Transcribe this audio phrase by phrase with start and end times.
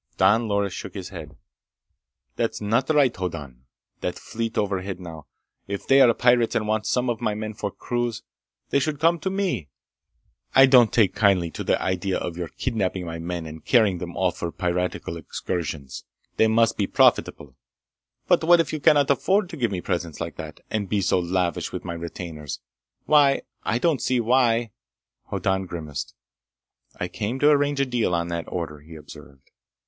[0.17, 1.37] Don Loris shook his head.
[2.35, 3.65] "That's not right, Hoddan!
[3.99, 5.27] That fleet overhead, now.
[5.67, 8.23] If they are pirates and want some of my men for crews,
[8.71, 9.69] they should come to me!
[10.55, 14.17] I don't take kindly to the idea of your kidnaping my men and carrying them
[14.17, 16.03] off on piratical excursions!
[16.37, 17.55] They must be profitable!
[18.27, 21.71] But if you can afford to give me presents like that, and be so lavish
[21.71, 22.59] with my retainers...
[23.05, 24.71] why I don't see why—"
[25.29, 26.15] Hoddan grimaced.
[26.99, 29.51] "I came to arrange a deal on that order," he observed.